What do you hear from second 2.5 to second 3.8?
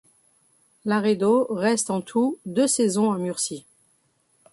saisons à Murcie.